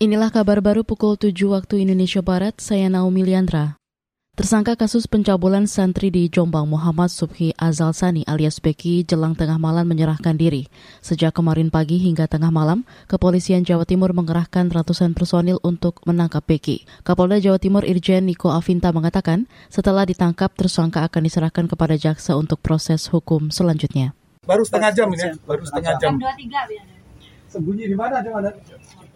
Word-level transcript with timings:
Inilah 0.00 0.32
kabar 0.32 0.64
baru 0.64 0.80
pukul 0.80 1.20
7 1.20 1.36
waktu 1.52 1.84
Indonesia 1.84 2.24
Barat, 2.24 2.56
saya 2.56 2.88
Naomi 2.88 3.20
Liandra. 3.20 3.76
Tersangka 4.32 4.72
kasus 4.72 5.04
pencabulan 5.04 5.68
santri 5.68 6.08
di 6.08 6.24
Jombang 6.32 6.64
Muhammad 6.72 7.12
Subhi 7.12 7.52
Azal 7.60 7.92
Sani 7.92 8.24
alias 8.24 8.64
Beki 8.64 9.04
jelang 9.04 9.36
tengah 9.36 9.60
malam 9.60 9.84
menyerahkan 9.84 10.40
diri. 10.40 10.72
Sejak 11.04 11.36
kemarin 11.36 11.68
pagi 11.68 12.00
hingga 12.00 12.24
tengah 12.32 12.48
malam, 12.48 12.88
kepolisian 13.12 13.60
Jawa 13.60 13.84
Timur 13.84 14.16
mengerahkan 14.16 14.72
ratusan 14.72 15.12
personil 15.12 15.60
untuk 15.60 16.00
menangkap 16.08 16.48
Beki. 16.48 17.04
Kapolda 17.04 17.36
Jawa 17.36 17.60
Timur 17.60 17.84
Irjen 17.84 18.24
Niko 18.24 18.48
Avinta 18.56 18.96
mengatakan, 18.96 19.52
setelah 19.68 20.08
ditangkap 20.08 20.48
tersangka 20.56 21.04
akan 21.04 21.28
diserahkan 21.28 21.68
kepada 21.68 22.00
jaksa 22.00 22.40
untuk 22.40 22.64
proses 22.64 23.04
hukum 23.12 23.52
selanjutnya. 23.52 24.16
Baru 24.48 24.64
setengah 24.64 24.96
jam 24.96 25.12
ini, 25.12 25.28
ya, 25.28 25.36
baru 25.44 25.60
setengah 25.60 25.92
jam. 26.00 26.16
Sembunyi 27.52 27.84
di 27.84 27.96
mana? 28.00 28.24
Di 28.24 28.32
mana? 28.32 28.48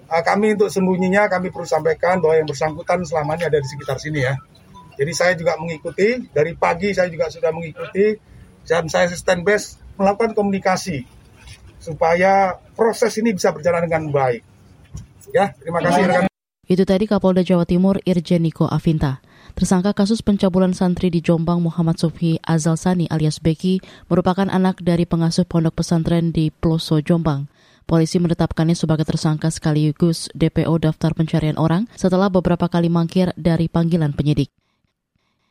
Uh, 0.08 0.22
kami 0.24 0.56
untuk 0.58 0.68
sembunyinya 0.72 1.28
kami 1.28 1.52
perlu 1.52 1.68
sampaikan 1.68 2.20
bahwa 2.20 2.34
yang 2.40 2.48
bersangkutan 2.48 3.04
selama 3.04 3.36
ini 3.38 3.44
ada 3.48 3.58
di 3.60 3.68
sekitar 3.68 3.96
sini 4.00 4.20
ya. 4.24 4.34
Jadi 4.94 5.12
saya 5.12 5.32
juga 5.34 5.58
mengikuti, 5.58 6.22
dari 6.30 6.54
pagi 6.54 6.94
saya 6.94 7.10
juga 7.10 7.26
sudah 7.26 7.50
mengikuti, 7.50 8.14
dan 8.62 8.86
saya 8.86 9.10
stand 9.10 9.42
base 9.42 9.76
melakukan 9.98 10.38
komunikasi 10.38 11.02
supaya 11.82 12.56
proses 12.72 13.12
ini 13.20 13.34
bisa 13.34 13.50
berjalan 13.50 13.84
dengan 13.84 14.08
baik. 14.08 14.42
Ya, 15.34 15.52
terima 15.58 15.82
kasih 15.82 16.06
rekan. 16.06 16.30
Itu 16.64 16.88
tadi 16.88 17.04
Kapolda 17.04 17.44
Jawa 17.44 17.68
Timur 17.68 18.00
Irjen 18.08 18.40
Niko 18.40 18.64
Avinta. 18.64 19.20
Tersangka 19.52 19.92
kasus 19.92 20.24
pencabulan 20.24 20.72
santri 20.72 21.12
di 21.12 21.20
Jombang 21.20 21.60
Muhammad 21.60 22.00
Sufi 22.00 22.40
Azal 22.40 22.80
Sani 22.80 23.04
alias 23.12 23.38
Beki 23.38 23.84
merupakan 24.08 24.48
anak 24.48 24.80
dari 24.80 25.04
pengasuh 25.04 25.44
pondok 25.44 25.84
pesantren 25.84 26.32
di 26.32 26.48
Ploso 26.48 27.04
Jombang. 27.04 27.46
Polisi 27.84 28.16
menetapkannya 28.16 28.72
sebagai 28.72 29.04
tersangka 29.04 29.52
sekaligus 29.52 30.32
DPO 30.32 30.72
daftar 30.80 31.12
pencarian 31.12 31.60
orang 31.60 31.84
setelah 31.92 32.32
beberapa 32.32 32.64
kali 32.64 32.88
mangkir 32.88 33.36
dari 33.36 33.68
panggilan 33.68 34.16
penyidik. 34.16 34.48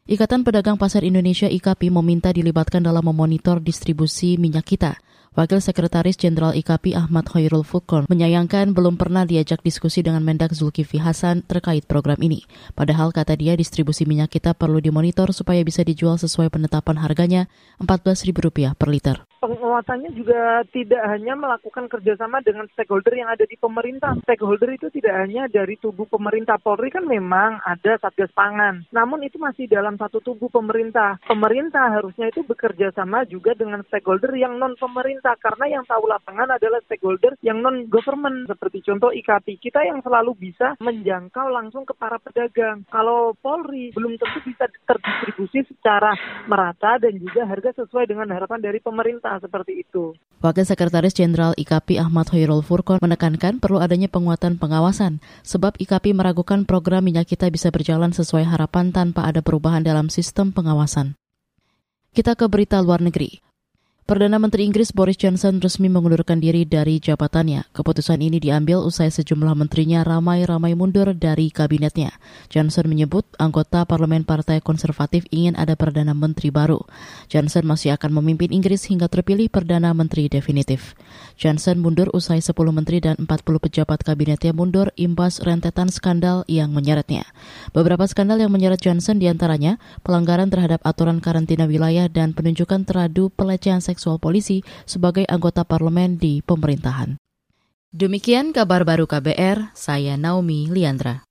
Ikatan 0.03 0.43
Pedagang 0.43 0.75
Pasar 0.75 1.07
Indonesia 1.07 1.47
IKAPI 1.47 1.87
meminta 1.87 2.33
dilibatkan 2.33 2.83
dalam 2.83 3.07
memonitor 3.07 3.63
distribusi 3.63 4.35
minyak 4.35 4.67
kita. 4.67 4.99
Wakil 5.33 5.63
Sekretaris 5.63 6.19
Jenderal 6.19 6.53
IKAPI 6.59 6.93
Ahmad 6.93 7.25
Hoirul 7.31 7.63
Fukon 7.63 8.05
menyayangkan 8.11 8.75
belum 8.75 8.99
pernah 8.99 9.23
diajak 9.23 9.63
diskusi 9.63 10.03
dengan 10.03 10.21
Mendak 10.21 10.53
Zulkifli 10.53 10.99
Hasan 10.99 11.41
terkait 11.47 11.87
program 11.87 12.19
ini. 12.19 12.43
Padahal 12.75 13.15
kata 13.15 13.39
dia 13.39 13.55
distribusi 13.55 14.03
minyak 14.05 14.35
kita 14.35 14.51
perlu 14.53 14.83
dimonitor 14.83 15.31
supaya 15.31 15.63
bisa 15.63 15.81
dijual 15.87 16.19
sesuai 16.19 16.51
penetapan 16.51 16.99
harganya 16.99 17.47
Rp14.000 17.79 18.75
per 18.77 18.89
liter 18.91 19.17
penguatannya 19.43 20.15
juga 20.15 20.63
tidak 20.71 21.03
hanya 21.11 21.35
melakukan 21.35 21.91
kerjasama 21.91 22.39
dengan 22.39 22.63
stakeholder 22.71 23.11
yang 23.11 23.27
ada 23.27 23.43
di 23.43 23.59
pemerintah. 23.59 24.15
Stakeholder 24.23 24.71
itu 24.71 24.87
tidak 24.95 25.19
hanya 25.19 25.51
dari 25.51 25.75
tubuh 25.75 26.07
pemerintah 26.07 26.55
Polri 26.63 26.87
kan 26.87 27.03
memang 27.03 27.59
ada 27.67 27.99
satgas 27.99 28.31
pangan, 28.31 28.87
namun 28.95 29.19
itu 29.27 29.35
masih 29.35 29.67
dalam 29.67 29.99
satu 29.99 30.23
tubuh 30.23 30.47
pemerintah. 30.47 31.19
Pemerintah 31.27 31.91
harusnya 31.91 32.31
itu 32.31 32.47
bekerja 32.47 32.95
sama 32.95 33.27
juga 33.27 33.51
dengan 33.51 33.83
stakeholder 33.91 34.31
yang 34.39 34.55
non 34.55 34.79
pemerintah 34.79 35.35
karena 35.43 35.79
yang 35.79 35.83
tahu 35.83 36.07
lapangan 36.07 36.55
adalah 36.55 36.79
stakeholder 36.87 37.35
yang 37.43 37.59
non 37.59 37.91
government 37.91 38.47
seperti 38.47 38.79
contoh 38.87 39.11
IKP 39.11 39.59
kita 39.59 39.83
yang 39.83 39.99
selalu 39.99 40.39
bisa 40.39 40.79
menjangkau 40.79 41.51
langsung 41.51 41.83
ke 41.83 41.91
para 41.99 42.15
pedagang. 42.23 42.87
Kalau 42.87 43.35
Polri 43.35 43.91
belum 43.91 44.15
tentu 44.15 44.39
bisa 44.47 44.71
terdistribusi 44.87 45.67
secara 45.67 46.15
merata 46.47 46.95
dan 47.01 47.19
juga 47.19 47.43
harga 47.43 47.83
sesuai 47.83 48.07
dengan 48.07 48.31
harapan 48.31 48.63
dari 48.63 48.79
pemerintah 48.79 49.32
seperti 49.39 49.85
itu. 49.85 50.17
Wakil 50.43 50.67
Sekretaris 50.67 51.15
Jenderal 51.15 51.55
IKAPI 51.55 52.03
Ahmad 52.03 52.27
Hoirul 52.35 52.67
Furkon 52.67 52.99
menekankan 52.99 53.63
perlu 53.63 53.79
adanya 53.79 54.11
penguatan 54.11 54.59
pengawasan, 54.59 55.23
sebab 55.47 55.79
IKAPI 55.79 56.11
meragukan 56.11 56.67
program 56.67 57.07
minyak 57.07 57.31
kita 57.31 57.47
bisa 57.47 57.71
berjalan 57.71 58.11
sesuai 58.11 58.43
harapan 58.43 58.91
tanpa 58.91 59.23
ada 59.23 59.39
perubahan 59.39 59.87
dalam 59.87 60.11
sistem 60.11 60.51
pengawasan. 60.51 61.15
Kita 62.11 62.35
ke 62.35 62.45
berita 62.51 62.83
luar 62.83 62.99
negeri. 62.99 63.52
Perdana 64.03 64.35
Menteri 64.35 64.67
Inggris 64.67 64.91
Boris 64.91 65.15
Johnson 65.15 65.63
resmi 65.63 65.87
mengundurkan 65.87 66.43
diri 66.43 66.67
dari 66.67 66.99
jabatannya. 66.99 67.71
Keputusan 67.71 68.19
ini 68.19 68.35
diambil 68.35 68.83
usai 68.83 69.07
sejumlah 69.07 69.55
menterinya 69.55 70.03
ramai-ramai 70.03 70.75
mundur 70.75 71.15
dari 71.15 71.47
kabinetnya. 71.47 72.11
Johnson 72.51 72.91
menyebut 72.91 73.23
anggota 73.39 73.87
parlemen 73.87 74.27
Partai 74.27 74.59
Konservatif 74.59 75.23
ingin 75.31 75.55
ada 75.55 75.79
Perdana 75.79 76.11
Menteri 76.11 76.51
baru. 76.51 76.83
Johnson 77.31 77.63
masih 77.63 77.95
akan 77.95 78.19
memimpin 78.19 78.51
Inggris 78.51 78.83
hingga 78.91 79.07
terpilih 79.07 79.47
Perdana 79.47 79.95
Menteri 79.95 80.27
definitif. 80.27 80.99
Johnson 81.39 81.79
mundur 81.79 82.11
usai 82.11 82.43
10 82.43 82.51
menteri 82.75 82.99
dan 82.99 83.15
40 83.15 83.39
pejabat 83.39 84.03
kabinetnya 84.03 84.51
mundur 84.51 84.91
imbas 84.99 85.39
rentetan 85.39 85.87
skandal 85.87 86.43
yang 86.51 86.75
menyeretnya. 86.75 87.23
Beberapa 87.71 88.03
skandal 88.03 88.35
yang 88.43 88.51
menyeret 88.51 88.83
Johnson 88.83 89.15
di 89.15 89.31
antaranya 89.31 89.79
pelanggaran 90.03 90.51
terhadap 90.51 90.83
aturan 90.83 91.23
karantina 91.23 91.71
wilayah 91.71 92.11
dan 92.11 92.35
penunjukan 92.35 92.83
teradu 92.83 93.31
pelecehan 93.31 93.79
seksual 93.93 94.19
polisi 94.19 94.59
sebagai 94.83 95.23
anggota 95.29 95.63
parlemen 95.63 96.19
di 96.19 96.43
pemerintahan. 96.43 97.15
Demikian 97.93 98.51
kabar 98.51 98.83
baru 98.83 99.07
KBR, 99.07 99.71
saya 99.77 100.19
Naomi 100.19 100.67
Liandra. 100.67 101.23